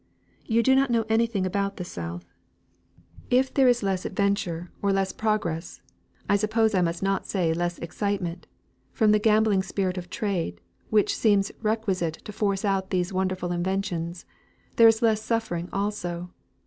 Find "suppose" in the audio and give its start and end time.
6.37-6.73